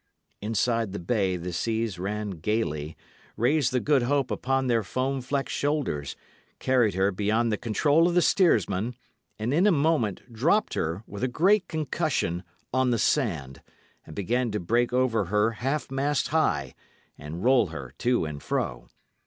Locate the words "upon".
4.31-4.65